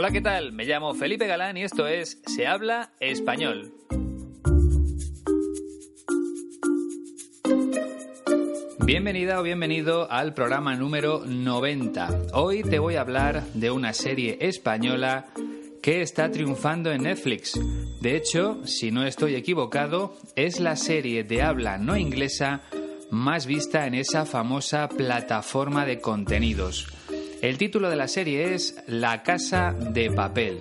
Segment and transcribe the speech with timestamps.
[0.00, 0.52] Hola, ¿qué tal?
[0.52, 3.72] Me llamo Felipe Galán y esto es Se habla español.
[8.78, 12.26] Bienvenida o bienvenido al programa número 90.
[12.34, 15.30] Hoy te voy a hablar de una serie española
[15.82, 17.58] que está triunfando en Netflix.
[18.00, 22.60] De hecho, si no estoy equivocado, es la serie de habla no inglesa
[23.10, 26.86] más vista en esa famosa plataforma de contenidos.
[27.40, 30.58] El título de la serie es La Casa de Papel.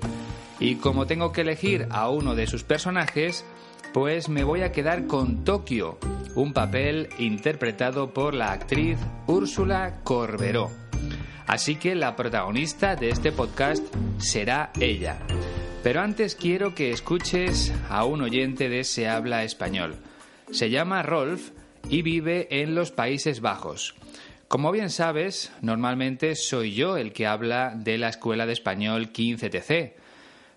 [0.59, 3.43] Y como tengo que elegir a uno de sus personajes,
[3.93, 5.97] pues me voy a quedar con Tokio,
[6.35, 10.69] un papel interpretado por la actriz Úrsula Corberó.
[11.47, 13.83] Así que la protagonista de este podcast
[14.19, 15.17] será ella.
[15.81, 19.95] Pero antes quiero que escuches a un oyente de Se habla español.
[20.51, 21.49] Se llama Rolf
[21.89, 23.95] y vive en los Países Bajos.
[24.47, 29.91] Como bien sabes, normalmente soy yo el que habla de la Escuela de Español 15TC,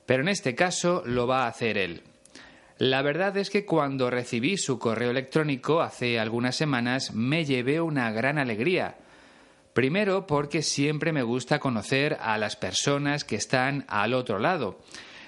[0.07, 2.03] pero en este caso lo va a hacer él.
[2.79, 8.13] La verdad es que cuando recibí su correo electrónico hace algunas semanas me llevé una
[8.13, 8.97] gran alegría.
[9.73, 14.79] Primero porque siempre me gusta conocer a las personas que están al otro lado.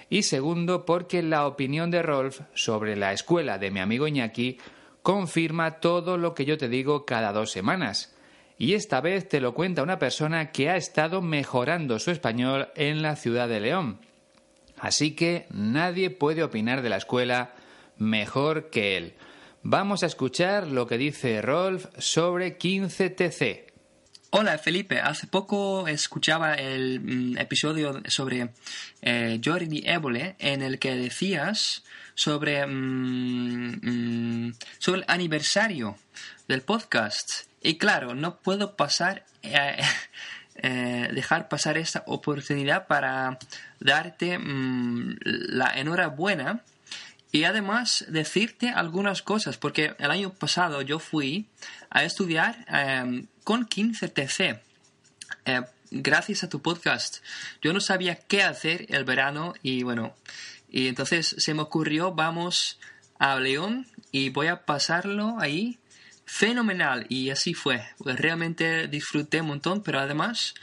[0.08, 4.58] Y segundo porque la opinión de Rolf sobre la escuela de mi amigo Iñaki
[5.02, 8.14] confirma todo lo que yo te digo cada dos semanas
[8.58, 13.02] y esta vez te lo cuenta una persona que ha estado mejorando su español en
[13.02, 14.00] la ciudad de León.
[14.78, 17.54] Así que nadie puede opinar de la escuela
[17.98, 19.14] mejor que él.
[19.62, 23.72] Vamos a escuchar lo que dice Rolf sobre 15TC.
[24.30, 28.48] Hola Felipe, hace poco escuchaba el mm, episodio sobre
[29.02, 31.84] eh, Jordi Évole en el que decías
[32.14, 35.98] sobre, mm, mm, sobre el aniversario
[36.48, 39.76] del podcast y claro, no puedo pasar, eh,
[40.56, 43.38] eh, dejar pasar esta oportunidad para
[43.80, 46.62] darte mm, la enhorabuena
[47.30, 51.46] y además decirte algunas cosas, porque el año pasado yo fui
[51.88, 54.60] a estudiar em, con 15 TC.
[55.46, 57.24] Eh, gracias a tu podcast.
[57.62, 60.14] Yo no sabía qué hacer el verano y bueno,
[60.70, 62.78] y entonces se me ocurrió, vamos
[63.18, 65.78] a León y voy a pasarlo ahí
[66.24, 67.82] fenomenal y así fue.
[68.04, 70.54] Realmente disfruté un montón, pero además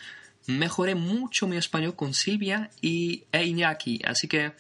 [0.48, 4.54] mejoré mucho mi español con Silvia y e Iñaki, así que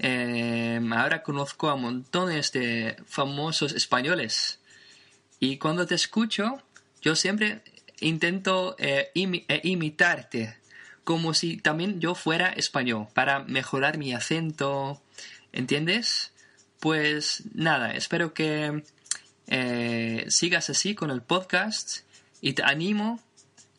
[0.00, 4.58] eh, ahora conozco a montones de famosos españoles.
[5.38, 6.60] Y cuando te escucho,
[7.00, 7.62] yo siempre
[8.00, 10.56] intento eh, eh, imitarte,
[11.04, 15.00] como si también yo fuera español, para mejorar mi acento.
[15.52, 16.32] ¿Entiendes?
[16.80, 18.82] Pues nada, espero que
[20.26, 22.05] sigas así con el podcast
[22.40, 23.20] y te animo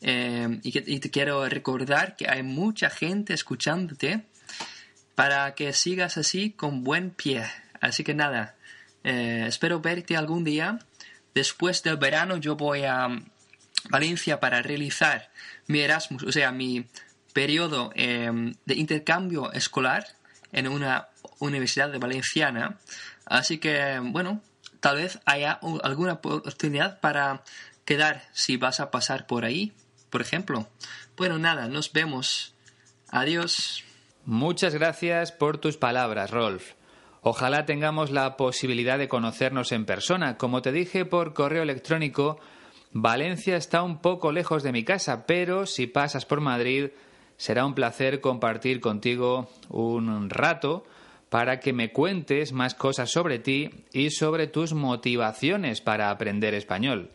[0.00, 4.22] y te quiero recordar que hay mucha gente escuchándote
[5.14, 7.44] para que sigas así con buen pie.
[7.80, 8.54] Así que nada,
[9.02, 10.78] eh, espero verte algún día.
[11.34, 13.08] Después del verano yo voy a
[13.90, 15.30] Valencia para realizar
[15.66, 16.86] mi Erasmus, o sea, mi
[17.32, 20.06] periodo em, de intercambio escolar
[20.52, 21.08] en una
[21.38, 22.78] universidad de Valenciana.
[23.26, 24.42] Así que, bueno,
[24.80, 27.42] tal vez haya alguna oportunidad para
[27.88, 29.72] quedar si vas a pasar por ahí,
[30.10, 30.68] por ejemplo.
[31.16, 32.52] Bueno, nada, nos vemos.
[33.08, 33.82] Adiós.
[34.26, 36.72] Muchas gracias por tus palabras, Rolf.
[37.22, 40.36] Ojalá tengamos la posibilidad de conocernos en persona.
[40.36, 42.38] Como te dije por correo electrónico,
[42.92, 46.90] Valencia está un poco lejos de mi casa, pero si pasas por Madrid,
[47.38, 50.84] será un placer compartir contigo un rato
[51.30, 57.10] para que me cuentes más cosas sobre ti y sobre tus motivaciones para aprender español.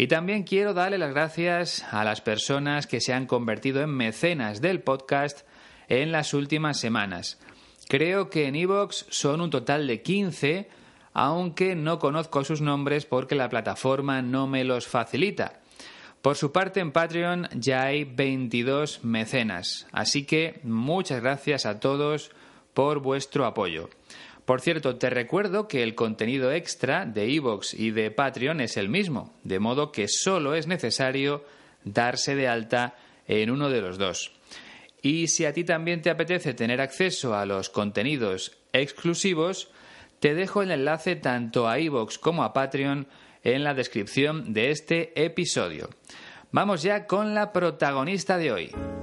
[0.00, 4.60] Y también quiero darle las gracias a las personas que se han convertido en mecenas
[4.60, 5.40] del podcast
[5.88, 7.40] en las últimas semanas.
[7.88, 10.68] Creo que en Evox son un total de 15,
[11.14, 15.58] aunque no conozco sus nombres porque la plataforma no me los facilita.
[16.22, 22.30] Por su parte, en Patreon ya hay 22 mecenas, así que muchas gracias a todos
[22.72, 23.90] por vuestro apoyo.
[24.48, 28.88] Por cierto, te recuerdo que el contenido extra de Evox y de Patreon es el
[28.88, 31.44] mismo, de modo que solo es necesario
[31.84, 32.96] darse de alta
[33.26, 34.32] en uno de los dos.
[35.02, 39.70] Y si a ti también te apetece tener acceso a los contenidos exclusivos,
[40.18, 43.06] te dejo el enlace tanto a iVoox como a Patreon
[43.42, 45.90] en la descripción de este episodio.
[46.52, 48.97] Vamos ya con la protagonista de hoy.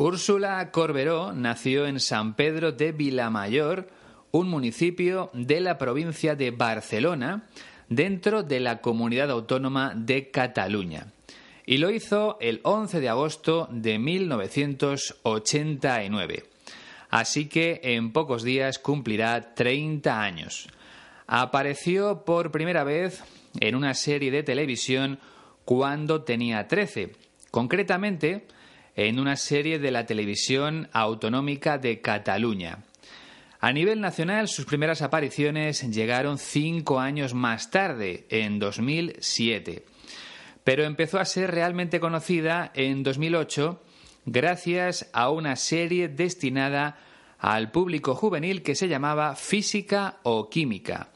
[0.00, 3.88] Úrsula Corberó nació en San Pedro de Vilamayor,
[4.30, 7.48] un municipio de la provincia de Barcelona,
[7.88, 11.08] dentro de la comunidad autónoma de Cataluña.
[11.66, 16.44] Y lo hizo el 11 de agosto de 1989.
[17.10, 20.68] Así que en pocos días cumplirá 30 años.
[21.26, 23.24] Apareció por primera vez
[23.58, 25.18] en una serie de televisión
[25.64, 27.16] cuando tenía 13,
[27.50, 28.46] concretamente
[28.98, 32.78] en una serie de la televisión autonómica de Cataluña.
[33.60, 39.84] A nivel nacional, sus primeras apariciones llegaron cinco años más tarde, en 2007.
[40.64, 43.80] Pero empezó a ser realmente conocida en 2008
[44.26, 46.98] gracias a una serie destinada
[47.38, 51.10] al público juvenil que se llamaba Física o Química.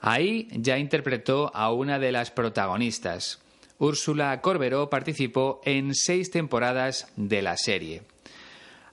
[0.00, 3.43] Ahí ya interpretó a una de las protagonistas.
[3.84, 8.02] Úrsula Corberó participó en seis temporadas de la serie.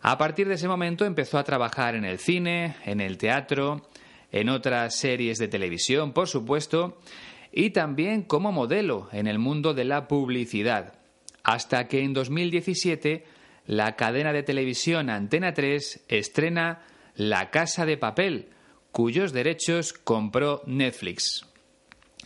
[0.02, 3.88] A partir de ese momento empezó a trabajar en el cine, en el teatro,
[4.32, 7.00] en otras series de televisión, por supuesto,
[7.52, 10.94] y también como modelo en el mundo de la publicidad,
[11.44, 13.26] hasta que en 2017
[13.68, 16.82] la cadena de televisión Antena 3 estrena
[17.16, 18.50] La Casa de Papel,
[18.92, 21.46] cuyos derechos compró Netflix.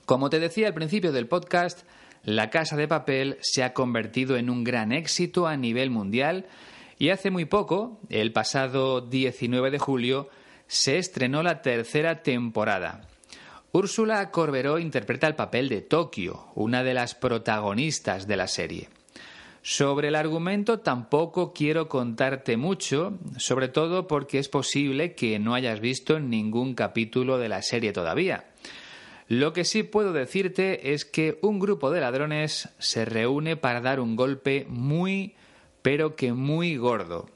[0.06, 1.84] Como te decía al principio del podcast,
[2.26, 6.48] La Casa de Papel se ha convertido en un gran éxito a nivel mundial
[6.98, 10.30] y hace muy poco, el pasado 19 de julio,
[10.66, 13.08] se estrenó la tercera temporada.
[13.74, 18.90] Úrsula Corberó interpreta el papel de Tokio, una de las protagonistas de la serie.
[19.62, 25.80] Sobre el argumento tampoco quiero contarte mucho, sobre todo porque es posible que no hayas
[25.80, 28.46] visto ningún capítulo de la serie todavía.
[29.28, 34.00] Lo que sí puedo decirte es que un grupo de ladrones se reúne para dar
[34.00, 35.36] un golpe muy
[35.86, 37.30] pero que muy gordo.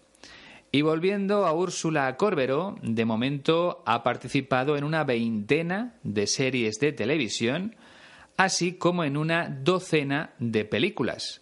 [0.72, 6.92] Y volviendo a Úrsula Corberó, de momento ha participado en una veintena de series de
[6.92, 7.76] televisión,
[8.38, 11.42] así como en una docena de películas,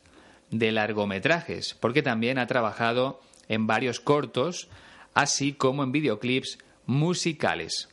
[0.51, 4.68] de largometrajes, porque también ha trabajado en varios cortos,
[5.13, 7.88] así como en videoclips musicales.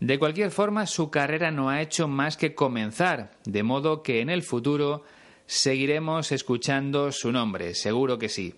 [0.00, 4.28] De cualquier forma, su carrera no ha hecho más que comenzar, de modo que en
[4.28, 5.04] el futuro
[5.46, 8.54] seguiremos escuchando su nombre, seguro que sí.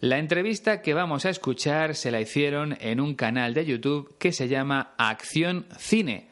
[0.00, 4.32] La entrevista que vamos a escuchar se la hicieron en un canal de YouTube que
[4.32, 6.28] se llama Acción Cine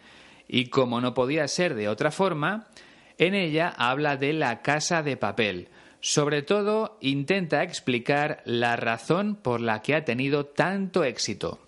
[0.46, 2.68] y como no podía ser de otra forma,
[3.16, 5.68] en ella habla de La Casa de Papel,
[6.00, 11.60] Sobre todo, intenta explicar la razón por la que ha tenido tanto éxito.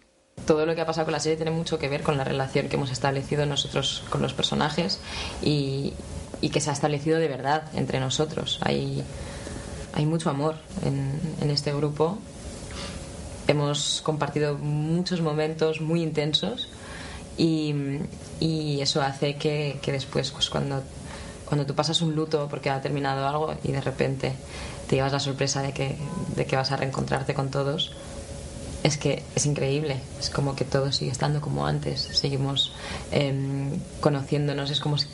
[0.46, 2.68] Todo lo que ha pasado con la serie tiene mucho que ver con la relación
[2.68, 5.00] que hemos establecido nosotros con los personajes
[5.42, 5.94] y,
[6.52, 8.58] que se ha establecido de verdad entre nosotros.
[8.60, 9.02] Hay,
[9.94, 12.18] hay mucho amor en, en este grupo.
[13.48, 16.68] Hemos compartido muchos momentos muy intensos
[17.38, 17.74] y,
[18.40, 20.82] y eso hace que, que después, pues cuando
[21.44, 24.32] cuando tú pasas un luto porque ha terminado algo y de repente
[24.88, 25.96] te llevas la sorpresa de que,
[26.34, 27.92] de que vas a reencontrarte con todos,
[28.84, 29.98] es que es increíble.
[30.20, 32.02] Es como que todo sigue estando como antes.
[32.12, 32.70] Seguimos
[33.10, 34.70] em, conociéndonos.
[34.70, 35.08] Es como si,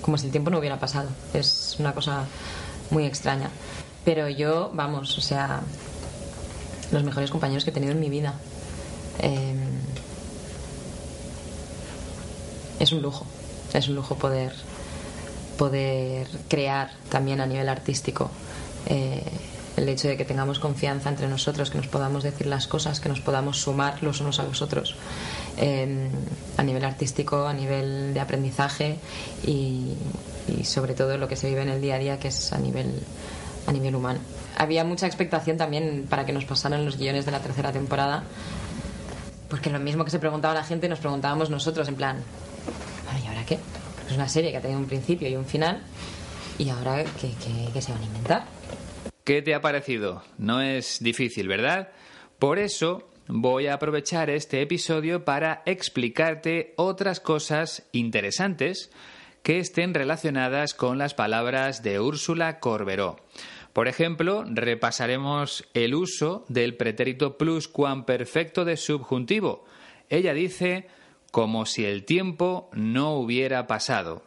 [0.00, 1.10] como si el tiempo no hubiera pasado.
[1.34, 2.24] Es una cosa
[2.90, 3.50] muy extraña.
[4.06, 5.60] Pero yo, vamos, o sea,
[6.90, 8.34] los mejores compañeros que he tenido en mi vida.
[9.18, 9.68] Em,
[12.78, 13.26] es un lujo.
[13.74, 14.54] Es un lujo poder
[15.58, 18.30] poder crear también a nivel artístico.
[18.86, 19.22] Eh,
[19.76, 23.08] el hecho de que tengamos confianza entre nosotros, que nos podamos decir las cosas, que
[23.08, 24.96] nos podamos sumar los unos a los otros
[25.56, 26.08] eh,
[26.56, 28.98] a nivel artístico, a nivel de aprendizaje
[29.46, 29.94] y,
[30.64, 32.92] sobre todo lo que se vive en el día a día, que es a nivel,
[33.66, 34.18] a nivel humano.
[34.56, 38.24] Había mucha expectación también para que nos pasaran los guiones de la tercera temporada,
[39.48, 42.16] porque lo mismo que se preguntaba la gente, nos preguntábamos nosotros en plan,
[43.22, 43.58] ¿y ahora qué?
[44.10, 45.80] es una serie que ha tenido un principio y un final.
[46.58, 48.44] ¿Y ahora qué, se van a inventar?
[49.24, 50.22] ¿Qué te ha parecido?
[50.38, 51.90] No es difícil, ¿verdad?
[52.38, 58.90] Por eso voy a aprovechar este episodio para explicarte otras cosas interesantes
[59.42, 63.16] que estén relacionadas con las palabras de Úrsula Corberó.
[63.72, 69.64] Por ejemplo, repasaremos el uso del pretérito pluscuamperfecto de subjuntivo.
[70.08, 70.88] Ella dice
[71.30, 74.24] como si el tiempo no hubiera pasado.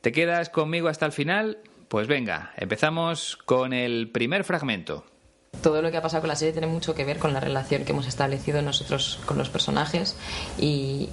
[0.00, 1.58] ¿Te quedas conmigo hasta el final?
[1.88, 5.04] Pues venga, empezamos con el primer fragmento.
[5.62, 7.84] Todo lo que ha pasado con la serie tiene mucho que ver con la relación
[7.84, 10.16] que hemos establecido nosotros con los personajes
[10.58, 11.08] y,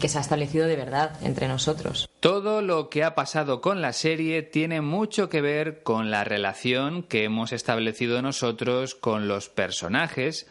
[0.00, 2.08] que se ha establecido de verdad entre nosotros.
[2.20, 7.04] Todo lo que ha pasado con la serie tiene mucho que ver con la relación
[7.04, 10.48] que hemos establecido nosotros con los personajes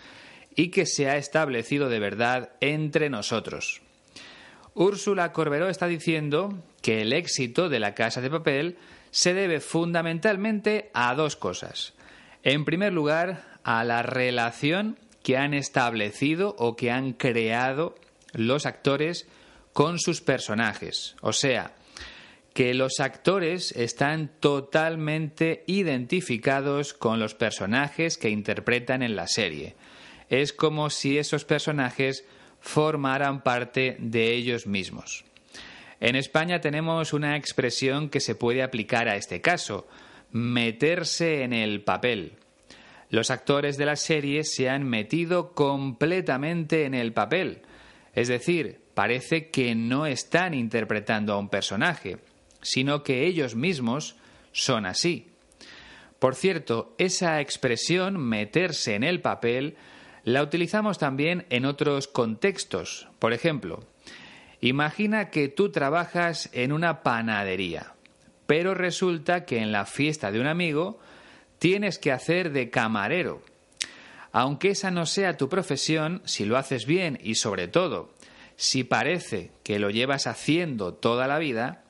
[0.56, 3.82] y que se ha establecido de verdad entre nosotros.
[4.74, 8.78] Úrsula Corberó está diciendo que el éxito de la Casa de Papel
[9.18, 11.96] se debe fundamentalmente a dos cosas.
[12.44, 17.96] En primer lugar, a la relación que han establecido o que han creado
[18.34, 19.28] los actores
[19.74, 21.16] con sus personajes.
[21.22, 21.74] O sea,
[22.54, 29.76] que los actores están totalmente identificados con los personajes que interpretan en la serie.
[30.30, 32.24] Es como si esos personajes
[32.60, 35.26] formaran parte de ellos mismos.
[36.00, 39.88] En España tenemos una expresión que se puede aplicar a este caso,
[40.32, 42.34] meterse en el papel.
[43.10, 47.62] Los actores de la serie se han metido completamente en el papel,
[48.14, 52.18] es decir, parece que no están interpretando a un personaje,
[52.62, 54.16] sino que ellos mismos
[54.52, 55.28] son así.
[56.20, 59.76] Por cierto, esa expresión meterse en el papel
[60.24, 63.08] la utilizamos también en otros contextos.
[63.20, 63.84] Por ejemplo,
[64.62, 67.94] imagina que tú trabajas en una panadería,
[68.46, 71.00] pero resulta que en la fiesta de un amigo
[71.60, 73.42] tienes que hacer de camarero.
[74.32, 78.12] Aunque esa no sea tu profesión, si lo haces bien y sobre todo
[78.58, 81.84] si parece que lo llevas haciendo toda la vida,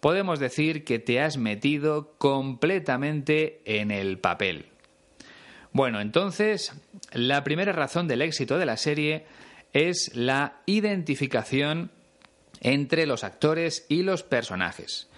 [0.00, 4.66] podemos decir que te has metido completamente en el papel.
[5.72, 6.72] Bueno, entonces,
[7.12, 9.24] la primera razón del éxito de la serie
[9.72, 11.92] es la identificación
[12.60, 15.08] entre los actores y los personajes.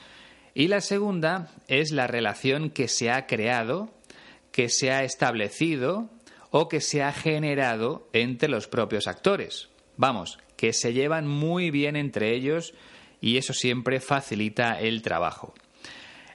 [0.54, 3.90] Y la segunda es la relación que se ha creado,
[4.50, 6.10] que se ha establecido
[6.50, 9.70] o que se ha generado entre los propios actores.
[9.96, 12.74] Vamos, que se llevan muy bien entre ellos
[13.20, 15.54] y eso siempre facilita el trabajo.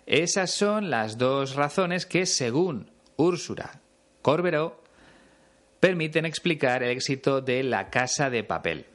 [0.05, 3.81] Esas son las dos razones que, según Úrsula
[4.21, 4.83] Corberó
[5.79, 8.85] permiten explicar el éxito de La Casa de Papel.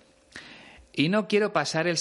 [0.94, 1.96] Y no quiero pasar al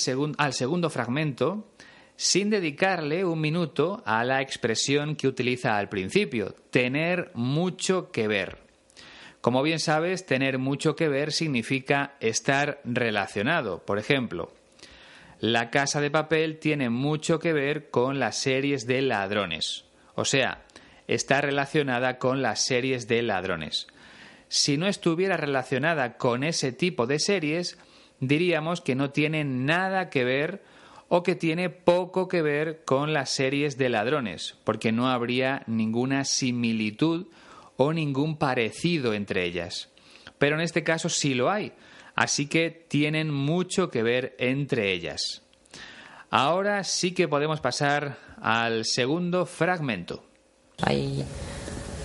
[0.53, 1.67] segundo fragmento
[2.15, 8.59] sin dedicarle un minuto a la expresión que utiliza al principio, tener mucho que ver.
[9.41, 13.83] Como bien sabes, tener mucho que ver significa estar relacionado.
[13.83, 14.53] Por ejemplo,
[15.39, 19.85] La Casa de Papel tiene mucho que ver con las series de ladrones.
[20.13, 20.65] O sea,
[21.07, 23.87] está relacionada con las series de ladrones.
[24.47, 27.79] Si no estuviera relacionada con ese tipo de series,
[28.21, 30.63] diríamos que no tiene nada que ver
[31.09, 36.23] o que tiene poco que ver con las series de ladrones, porque no habría ninguna
[36.23, 37.27] similitud
[37.75, 39.89] o ningún parecido entre ellas.
[40.37, 41.73] Pero en este caso sí lo hay,
[42.15, 45.41] así que tienen mucho que ver entre ellas.
[46.29, 50.23] Ahora sí que podemos pasar al segundo fragmento.
[50.81, 51.25] Hay,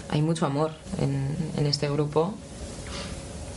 [0.08, 2.34] hay mucho amor en, en este grupo.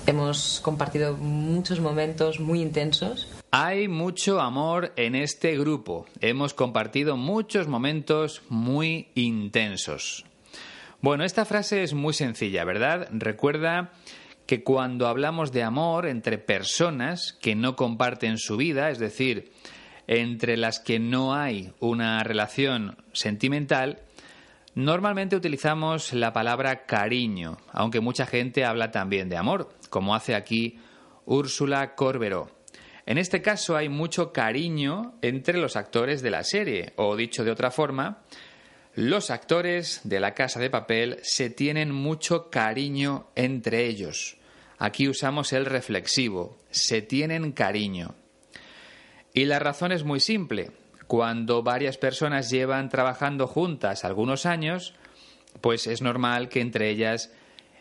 [0.10, 3.28] Hemos compartido muchos momentos muy intensos.
[3.52, 6.08] Hay mucho amor en este grupo.
[6.20, 10.26] Hemos compartido muchos momentos muy intensos.
[11.00, 13.08] Bueno, esta frase es muy sencilla, ¿verdad?
[13.12, 13.92] Recuerda
[14.48, 19.52] que cuando hablamos de amor entre personas que no comparten su vida, es decir,
[20.08, 24.00] entre las que no hay una relación sentimental,
[24.80, 30.80] normalmente utilizamos la palabra cariño, aunque mucha gente habla también de amor, como hace aquí
[31.26, 32.50] Úrsula Corberó.
[33.06, 37.52] En este caso hay mucho cariño entre los actores de la serie, o dicho de
[37.52, 38.24] otra forma,
[38.96, 44.38] los actores de la casa de papel se tienen mucho cariño entre ellos.
[44.78, 48.16] Aquí usamos el reflexivo, se tienen cariño.
[49.34, 50.72] Y la razón es muy simple.
[51.10, 54.94] Cuando varias personas llevan trabajando juntas algunos años,
[55.60, 57.34] pues es normal que entre ellas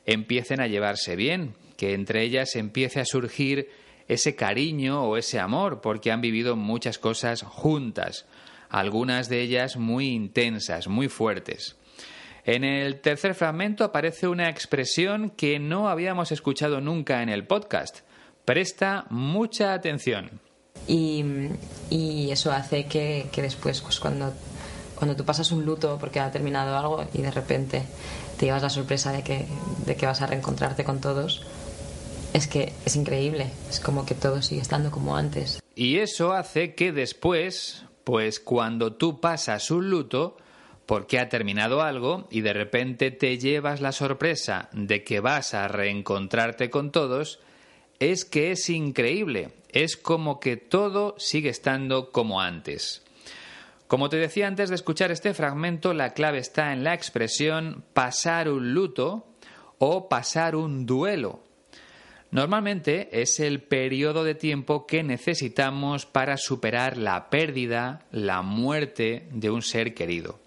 [0.07, 3.69] empiecen a llevarse bien, que entre ellas empiece a surgir
[4.09, 8.25] ese cariño o ese amor, porque han vivido muchas cosas juntas
[8.71, 11.77] algunas de ellas muy intensas, muy fuertes.
[12.47, 17.99] En el tercer fragmento aparece una expresión que no habíamos escuchado nunca en el podcast.
[18.47, 20.48] Presta mucha atención.
[20.87, 24.33] Y, eso hace que, después, pues cuando,
[24.95, 27.85] cuando tú pasas un luto porque ha terminado algo y de repente
[28.39, 29.47] te llevas la sorpresa de que,
[29.87, 31.43] de que vas a reencontrarte con todos,
[32.33, 33.51] es que es increíble.
[33.69, 35.61] Es como que todo sigue estando como antes.
[35.75, 40.39] Y eso hace que después pues cuando tú pasas un luto,
[40.87, 45.69] porque ha terminado algo y de repente te llevas la sorpresa de que vas a
[45.69, 47.39] reencontrarte con todos,
[47.99, 53.03] es que es increíble, es como que todo sigue estando como antes.
[53.87, 58.51] Como te decía antes de escuchar este fragmento, la clave está en la expresión pasar
[58.51, 59.27] un luto
[59.79, 61.41] o pasar un duelo.
[62.31, 69.49] Normalmente es el periodo de tiempo que necesitamos para superar la pérdida, la muerte de
[69.49, 70.39] un ser querido.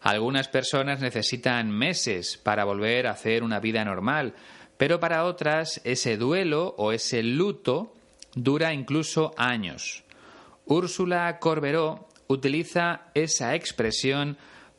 [0.00, 4.34] Algunas personas necesitan meses para volver a hacer una vida normal,
[4.76, 7.92] pero para otras ese duelo o ese luto
[8.36, 10.04] dura incluso años.
[10.66, 14.36] Úrsula Corberó utiliza esa expresión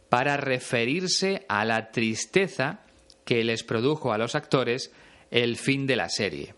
[0.10, 2.82] para referirse a la tristeza
[3.26, 4.94] que les produjo a los actores
[5.32, 6.56] el fin de la serie.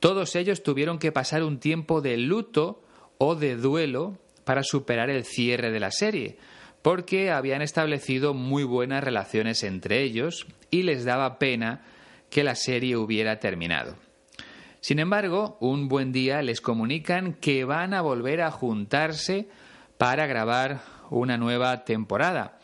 [0.00, 2.82] Todos ellos tuvieron que pasar un tiempo de luto
[3.18, 6.38] o de duelo para superar el cierre de la serie,
[6.82, 11.82] porque habían establecido muy buenas relaciones entre ellos y les daba pena
[12.30, 13.96] que la serie hubiera terminado.
[14.84, 19.48] Sin embargo, un buen día les comunican que van a volver a juntarse
[19.96, 22.58] para grabar una nueva temporada,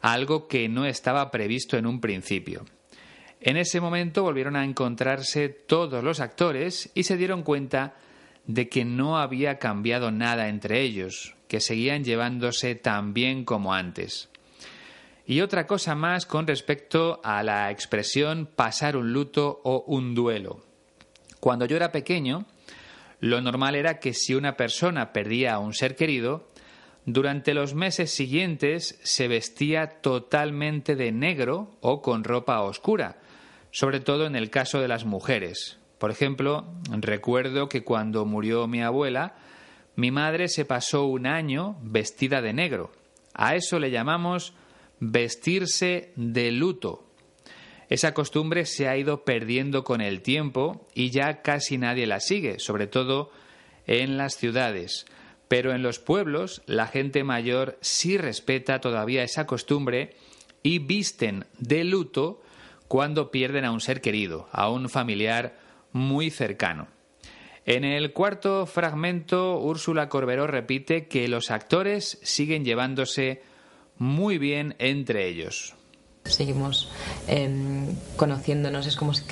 [0.00, 2.64] algo que no estaba previsto en un principio.
[3.40, 7.94] En ese momento volvieron a encontrarse todos los actores y se dieron cuenta
[8.46, 14.28] de que no había cambiado nada entre ellos, que seguían llevándose tan bien como antes.
[15.24, 20.68] Y otra cosa más con respecto a la expresión pasar un luto o un duelo.
[21.40, 22.46] Cuando yo era pequeño,
[23.20, 26.48] lo normal era que si una persona perdía a un ser querido,
[27.06, 33.16] durante los meses siguientes se vestía totalmente de negro o con ropa oscura,
[33.70, 35.78] sobre todo en el caso de las mujeres.
[35.98, 39.34] Por ejemplo, recuerdo que cuando murió mi abuela,
[39.96, 42.90] mi madre se pasó un año vestida de negro.
[43.34, 44.54] A eso le llamamos
[44.98, 47.09] vestirse de luto.
[47.90, 52.60] Esa costumbre se ha ido perdiendo con el tiempo y ya casi nadie la sigue,
[52.60, 53.32] sobre todo
[53.86, 55.06] en las ciudades.
[55.48, 60.14] Pero en los pueblos la gente mayor sí respeta todavía esa costumbre
[60.62, 62.40] y visten de luto
[62.86, 65.58] cuando pierden a un ser querido, a un familiar
[65.90, 66.86] muy cercano.
[67.66, 73.42] En el cuarto fragmento, Úrsula Corberó repite que los actores siguen llevándose
[73.98, 75.74] muy bien entre ellos.
[76.24, 76.88] Seguimos
[77.26, 79.24] em, conociéndonos, es como si,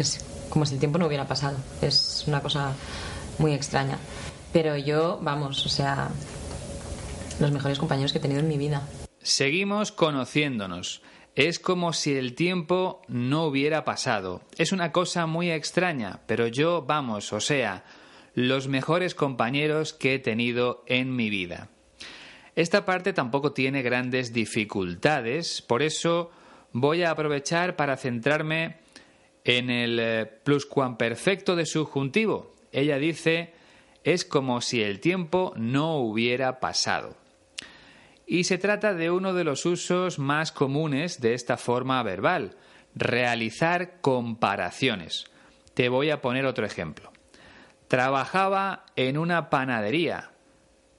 [0.48, 1.59] como si el tiempo no hubiera pasado.
[1.83, 2.74] Es una cosa
[3.38, 3.98] muy extraña.
[4.53, 6.11] Pero yo, vamos, o sea,
[7.38, 8.88] los mejores compañeros que he tenido en mi vida.
[9.22, 11.03] Seguimos conociéndonos.
[11.35, 14.42] Es como si el tiempo no hubiera pasado.
[14.57, 17.85] Es una cosa muy extraña, pero yo, vamos, o sea,
[18.35, 21.68] los mejores compañeros que he tenido en mi vida.
[22.57, 26.33] Esta parte tampoco tiene grandes dificultades, por eso
[26.72, 28.76] voy a aprovechar para centrarme
[29.44, 32.54] en el eh, pluscuamperfecto de subjuntivo.
[32.72, 33.54] Ella dice,
[34.04, 37.16] es como si el tiempo no hubiera pasado.
[38.26, 42.57] Y se trata de uno de los usos más comunes de esta forma verbal,
[42.94, 45.24] realizar comparaciones.
[45.72, 47.11] Te voy a poner otro ejemplo.
[47.88, 50.33] Trabajaba en una panadería,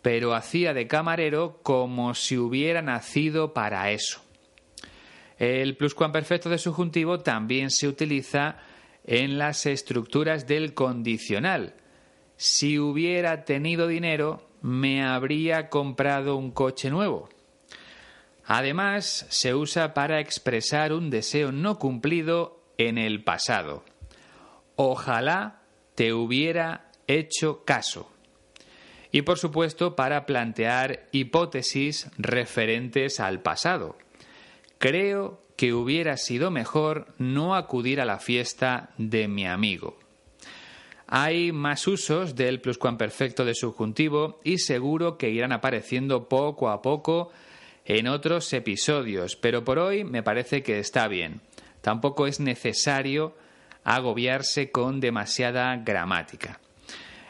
[0.02, 4.22] pero hacía de camarero como si hubiera nacido para eso.
[5.40, 8.58] El pluscuamperfecto de subjuntivo también se utiliza
[9.06, 11.76] en las estructuras del condicional.
[12.36, 17.30] Si hubiera tenido dinero, me habría comprado un coche nuevo.
[18.46, 23.86] Además, se usa para expresar un deseo no cumplido en el pasado.
[24.76, 25.62] Ojalá
[25.96, 28.12] te hubiera hecho caso.
[29.12, 33.98] Y por supuesto para plantear hipótesis referentes al pasado.
[34.80, 40.00] Creo que hubiera sido mejor no acudir a la fiesta de mi amigo.
[41.06, 47.30] Hay más usos del pluscuamperfecto de subjuntivo y seguro que irán apareciendo poco a poco
[47.84, 51.42] en otros episodios, pero por hoy me parece que está bien.
[51.82, 53.36] Tampoco es necesario
[53.84, 56.62] agobiarse con demasiada gramática.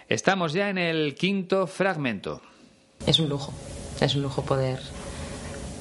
[0.08, 2.44] Estamos ya en el quinto fragmento.
[3.08, 3.52] Es un lujo,
[4.02, 4.80] es un lujo poder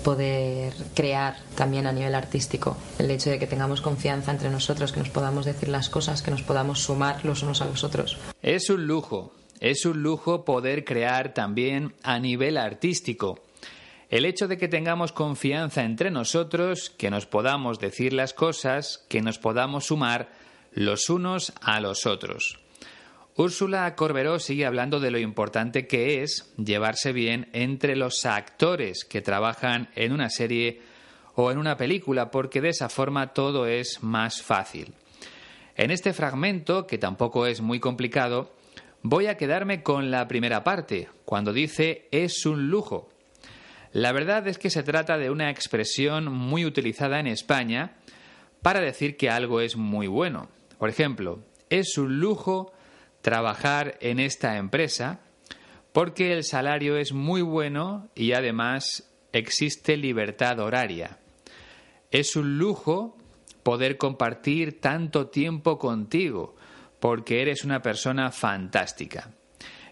[0.09, 2.79] poder crear también a nivel artístico.
[2.99, 6.31] El hecho de que tengamos confianza entre nosotros, que nos podamos decir las cosas, que
[6.31, 8.17] nos podamos sumar los unos a los otros.
[8.41, 13.45] Es un lujo, es un lujo poder crear también a nivel artístico.
[14.09, 19.21] El hecho de que tengamos confianza entre nosotros, que nos podamos decir las cosas, que
[19.21, 20.31] nos podamos sumar
[20.73, 22.59] los unos a los otros.
[23.41, 29.23] Úrsula Corberó sigue hablando de lo importante que es llevarse bien entre los actores que
[29.23, 30.83] trabajan en una serie
[31.37, 34.93] o en una película, porque de esa forma todo es más fácil.
[35.77, 38.53] En este fragmento, que tampoco es muy complicado,
[39.03, 43.09] voy a quedarme con la primera parte, cuando dice es un lujo.
[43.93, 47.99] La verdad es que se trata de una expresión muy utilizada en España
[48.63, 50.49] para decir que algo es muy bueno.
[50.81, 51.39] Por ejemplo,
[51.71, 52.73] es un lujo
[53.23, 55.21] trabajar en esta empresa
[55.93, 61.19] porque el salario es muy bueno y además existe libertad horaria.
[62.11, 63.17] Es un lujo
[63.63, 66.57] poder compartir tanto tiempo contigo
[67.01, 69.31] porque eres una persona fantástica.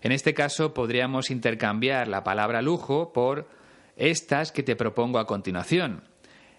[0.01, 3.49] En este caso podríamos intercambiar la palabra lujo por
[3.97, 6.05] estas que te propongo a continuación.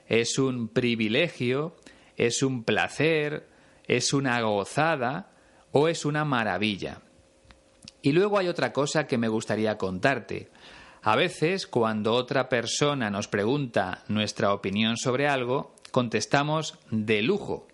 [0.07, 1.75] Es un privilegio,
[2.17, 3.47] es un placer,
[3.85, 5.31] es una gozada,
[5.79, 7.01] o es una maravilla.
[8.01, 10.49] Y luego hay otra cosa que me gustaría contarte.
[11.03, 17.67] A veces, cuando otra persona nos pregunta nuestra opinión sobre algo, contestamos de lujo.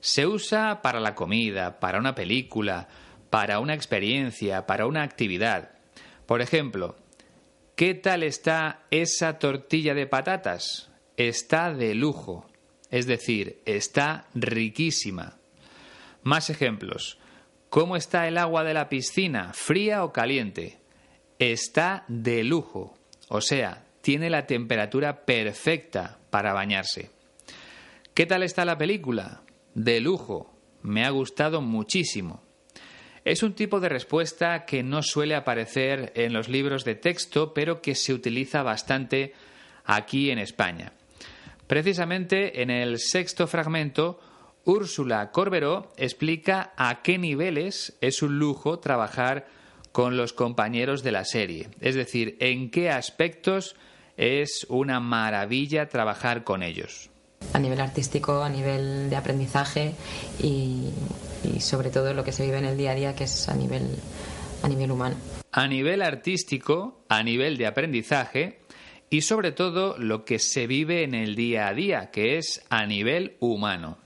[0.00, 2.88] Se usa para la comida, para una película,
[3.30, 5.70] para una experiencia, para una actividad.
[6.26, 6.96] Por ejemplo,
[7.76, 10.90] ¿qué tal está esa tortilla de patatas?
[11.16, 12.50] Está de lujo,
[12.90, 15.36] es decir, está riquísima.
[16.24, 17.19] Más ejemplos.
[17.70, 19.52] ¿Cómo está el agua de la piscina?
[19.52, 20.80] ¿Fría o caliente?
[21.38, 22.98] Está de lujo.
[23.28, 27.10] O sea, tiene la temperatura perfecta para bañarse.
[28.12, 29.42] ¿Qué tal está la película?
[29.72, 30.52] De lujo.
[30.82, 32.42] Me ha gustado muchísimo.
[33.24, 37.80] Es un tipo de respuesta que no suele aparecer en los libros de texto, pero
[37.80, 39.32] que se utiliza bastante
[39.84, 40.94] aquí en España.
[41.68, 44.18] Precisamente en el sexto fragmento
[44.64, 49.46] Úrsula Corberó explica a qué niveles es un lujo trabajar
[49.92, 53.74] con los compañeros de la serie, es decir, en qué aspectos
[54.16, 57.10] es una maravilla trabajar con ellos.
[57.54, 59.94] A nivel artístico, a nivel de aprendizaje
[60.38, 60.90] y,
[61.58, 63.96] sobre todo lo que se vive en el día a día, que es a nivel,
[64.62, 65.16] a nivel humano.
[65.52, 68.60] A nivel artístico, a nivel de aprendizaje
[69.08, 72.86] y sobre todo lo que se vive en el día a día, que es a
[72.86, 73.98] nivel humano.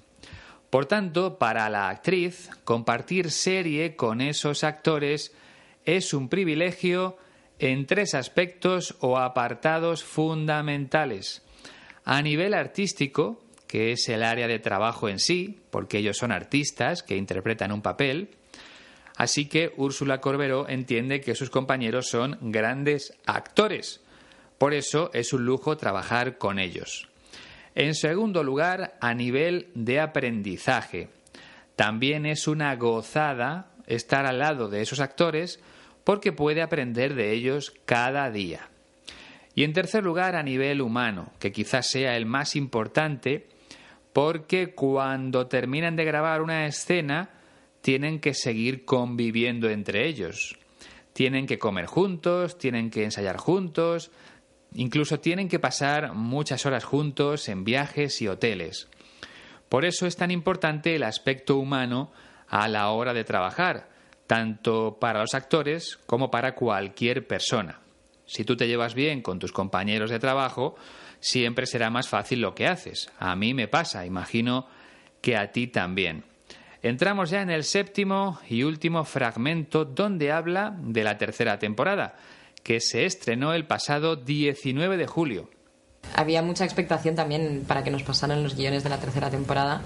[0.75, 5.33] Por tanto, para la actriz, compartir serie con esos actores
[5.85, 7.17] es un privilegio
[7.61, 11.45] en tres aspectos o apartados fundamentales.
[12.05, 17.05] A nivel artístico, que es el área de trabajo en sí, porque ellos son artistas
[17.05, 18.31] que interpretan un papel,
[19.15, 24.01] así que Úrsula Corberó entiende que sus compañeros son grandes actores.
[24.59, 27.14] Por eso es un lujo trabajar con ellos.
[27.75, 31.09] En segundo lugar, a nivel de aprendizaje.
[31.77, 35.61] También es una gozada estar al lado de esos actores
[36.05, 38.69] porque puede aprender de ellos cada día.
[39.55, 43.49] Y en tercer lugar, a nivel humano, que quizás sea el más importante,
[44.13, 47.31] porque cuando terminan de grabar una escena,
[47.81, 50.57] tienen que seguir conviviendo entre ellos.
[51.13, 54.11] Tienen que comer juntos, tienen que ensayar juntos,
[54.75, 58.89] incluso tienen que pasar muchas horas juntos en viajes y hoteles.
[59.69, 62.13] Por eso es tan importante el aspecto humano
[62.49, 63.89] a la hora de trabajar,
[64.27, 67.81] tanto para los actores como para cualquier persona.
[68.27, 70.77] Si tú te llevas bien con tus compañeros de trabajo,
[71.21, 73.11] siempre será más fácil lo que haces.
[73.19, 74.67] A mí me pasa, imagino
[75.21, 76.25] que a ti también.
[76.83, 82.17] Entramos ya en el séptimo y último fragmento donde habla de la tercera temporada,
[82.65, 85.51] que se estrenó el pasado 19 de julio.
[86.17, 89.83] Había mucha expectación también para que nos pasaran los guiones de la tercera temporada,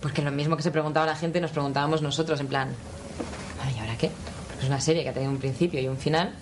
[0.00, 2.74] porque lo mismo que se preguntaba la gente nos preguntábamos nosotros en plan,
[3.76, 4.10] ¿y ahora qué?
[4.60, 6.34] es una serie que ha tenido un principio y un final,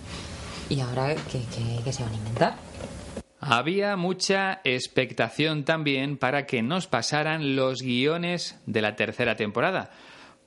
[0.69, 2.55] ¿y ahora qué, se van a inventar?
[3.39, 9.91] Había mucha expectación también para que nos pasaran los guiones de la tercera temporada,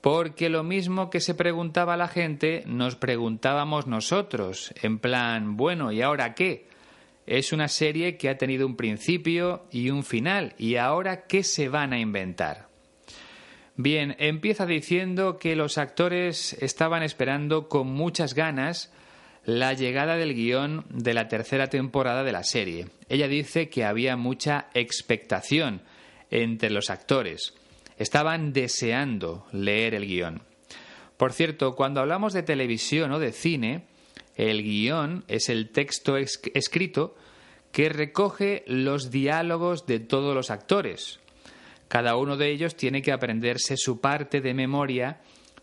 [0.00, 6.00] porque lo mismo que se preguntaba la gente, nos preguntábamos nosotros, en plan, bueno, ¿y
[6.02, 6.66] ahora qué?
[7.26, 11.68] Es una serie que ha tenido un principio y un final, ¿y ahora qué se
[11.68, 12.68] van a inventar?
[13.76, 18.92] Bien, empieza diciendo que los actores estaban esperando con muchas ganas
[19.44, 22.88] la llegada del guion de la tercera temporada de la serie.
[23.08, 25.82] Ella dice que había mucha expectación
[26.30, 27.54] entre los actores.
[28.00, 30.42] Estaban deseando leer el guion.
[31.16, 33.84] Por cierto, cuando hablamos de televisión o de cine,
[34.34, 37.14] el guion es el texto escrito
[37.70, 41.20] que recoge los diálogos de todos los actores,
[41.90, 45.18] cada uno de ellos tiene que aprenderse su parte de memoria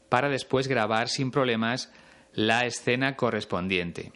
[0.10, 1.90] para después grabar sin problemas
[2.34, 4.12] la escena correspondiente.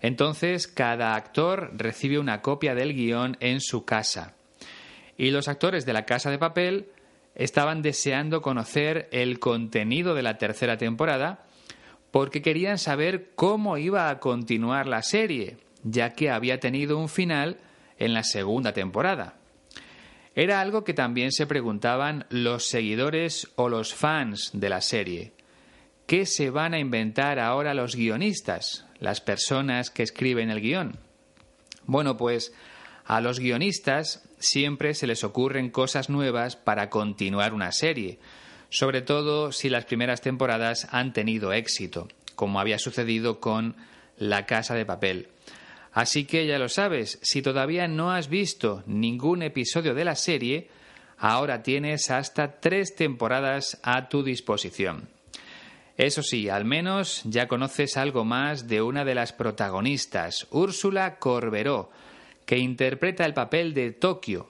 [0.00, 4.34] Entonces, cada actor recibe una copia del guion en su casa.
[5.16, 6.88] Y los actores de la Casa de Papel
[7.34, 11.44] estaban deseando conocer el contenido de la tercera temporada
[12.10, 17.58] porque querían saber cómo iba a continuar la serie, ya que había tenido un final
[17.98, 19.34] en la segunda temporada.
[20.36, 25.32] Era algo que también se preguntaban los seguidores o los fans de la serie.
[26.06, 30.98] ¿Qué se van a inventar ahora los guionistas, las personas que escriben el guion?
[31.86, 32.52] Bueno, pues
[33.04, 38.18] a los guionistas siempre se les ocurren cosas nuevas para continuar una serie,
[38.70, 43.76] sobre todo si las primeras temporadas han tenido éxito, como había sucedido con
[44.16, 45.28] La Casa de Papel.
[45.92, 50.68] Así que ya lo sabes, si todavía no has visto ningún episodio de la serie,
[51.18, 55.08] ahora tienes hasta tres temporadas a tu disposición.
[55.96, 61.92] Eso sí, al menos ya conoces algo más de una de las protagonistas, Úrsula Corberó,
[62.46, 64.48] que interpreta el papel de Tokio.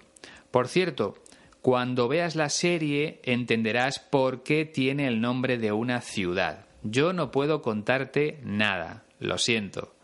[0.51, 1.15] Por cierto,
[1.63, 6.67] cuando veas la serie entenderás por qué tiene el nombre de una ciudad.
[6.83, 9.95] Yo no puedo contarte nada, lo siento.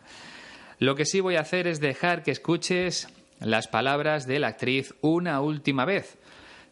[0.79, 4.95] Lo que sí voy a hacer es dejar que escuches las palabras de la actriz
[5.03, 6.19] una última vez.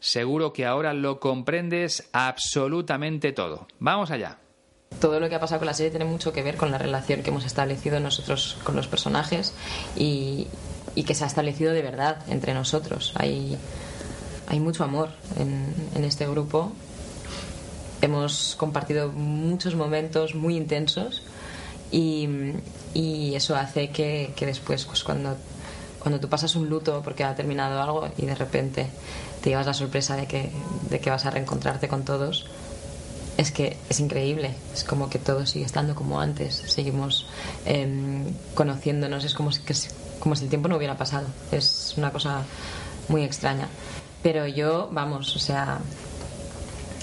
[0.01, 3.69] Seguro que ahora lo comprendes absolutamente todo.
[3.79, 4.39] Vamos allá.
[5.01, 7.23] Todo lo que ha pasado con la serie tiene mucho que ver con la relación
[7.23, 9.53] que hemos establecido nosotros con los personajes
[9.97, 10.49] y,
[11.07, 13.13] que se ha establecido de verdad entre nosotros.
[13.15, 13.57] Hay,
[14.59, 16.73] mucho amor en, este grupo.
[18.03, 21.23] Hemos compartido muchos momentos muy intensos
[21.93, 22.29] y,
[22.95, 25.37] y eso hace que, que después, pues cuando,
[25.99, 28.87] cuando tú pasas un luto porque ha terminado algo y de repente
[29.43, 30.51] te llevas la sorpresa de que,
[30.89, 32.47] de que vas a reencontrarte con todos,
[33.39, 34.55] es que es increíble.
[34.75, 36.57] Es como que todo sigue estando como antes.
[36.67, 37.25] Seguimos
[37.65, 38.25] em,
[38.55, 39.25] conociéndonos.
[39.25, 39.63] Es como si,
[40.19, 41.29] como si el tiempo no hubiera pasado.
[41.53, 42.43] Es una cosa
[43.07, 43.69] muy extraña.
[44.25, 45.79] Pero yo, vamos, o sea,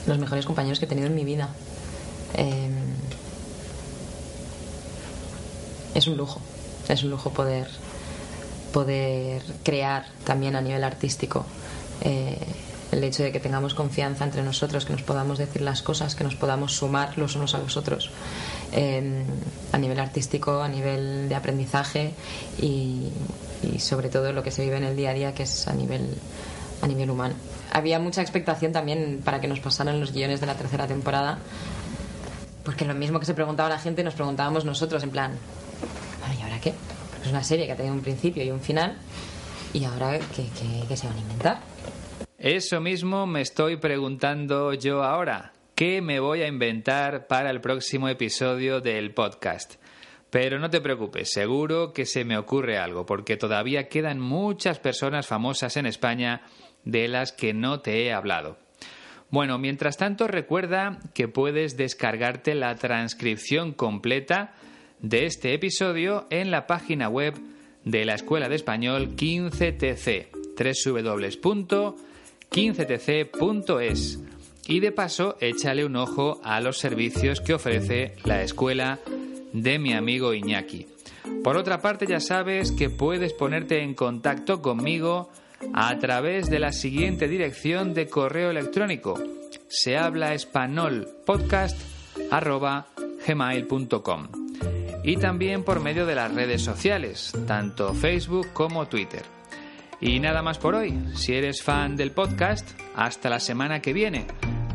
[0.06, 1.48] los mejores compañeros que he tenido en mi vida.
[2.34, 2.70] Eh,
[5.94, 6.42] es un lujo,
[6.90, 7.70] es un lujo poder,
[8.74, 11.46] poder crear también a nivel artístico.
[12.02, 12.38] Eh,
[12.92, 16.24] el hecho de que tengamos confianza entre nosotros, que nos podamos decir las cosas, que
[16.24, 18.12] nos podamos sumar los unos a los otros
[18.72, 19.24] eh,
[19.72, 22.14] a nivel artístico, a nivel de aprendizaje
[22.62, 23.12] y,
[23.80, 26.16] sobre todo lo que se vive en el día a día, que es a nivel,
[26.82, 27.34] a nivel humano.
[27.72, 31.40] Había mucha expectación también para que nos pasaran los guiones de la tercera temporada,
[32.64, 35.32] porque lo mismo que se preguntaba la gente, nos preguntábamos nosotros, en plan,
[36.38, 36.74] ¿y ahora qué?
[37.24, 38.96] Es una serie que ha tenido un principio y un final.
[39.74, 41.60] ¿Y ahora qué, se van a inventar?
[42.46, 45.54] Eso mismo me estoy preguntando yo ahora.
[45.74, 49.78] qué me voy a inventar para el próximo episodio del podcast.
[50.30, 55.26] Pero no te preocupes, seguro que se me ocurre algo, porque todavía quedan muchas personas
[55.26, 56.44] famosas en España
[56.84, 58.60] de las que no te he hablado.
[59.32, 64.54] Bueno, mientras tanto recuerda que puedes descargarte la transcripción completa
[65.00, 67.34] de este episodio en la página web
[67.86, 70.28] de la Escuela de Español 15TC,
[72.56, 74.20] www.15tc.es.
[74.68, 79.00] Y de paso, échale un ojo a los servicios que ofrece la escuela
[79.54, 80.88] de mi amigo Iñaki.
[81.44, 85.30] Por otra parte, ya sabes que puedes ponerte en contacto conmigo
[85.74, 89.22] a través de la siguiente dirección de correo electrónico.
[89.68, 91.78] Se habla español podcast
[93.28, 94.28] gmail.com
[95.04, 99.24] y también por medio de las redes sociales, tanto Facebook como Twitter.
[100.02, 100.94] Y nada más por hoy.
[101.16, 104.26] Si eres fan del podcast, hasta la semana que viene.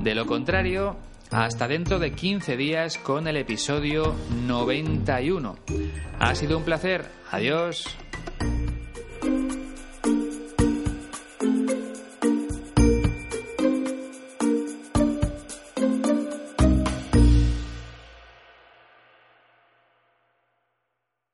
[0.00, 0.96] De lo contrario,
[1.30, 4.14] hasta dentro de 15 días con el episodio
[4.46, 5.56] 91.
[6.18, 7.04] Ha sido un placer.
[7.30, 7.84] Adiós.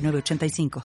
[0.00, 0.70] 906985.